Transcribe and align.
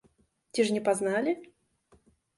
Ці 0.57 0.63
ж 0.69 0.73
не 0.77 0.81
пазналі? 0.89 1.37